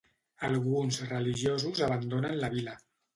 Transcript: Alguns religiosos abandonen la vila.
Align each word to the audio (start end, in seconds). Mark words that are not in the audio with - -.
Alguns 0.47 0.97
religiosos 1.11 1.81
abandonen 1.89 2.35
la 2.41 2.51
vila. 2.55 2.75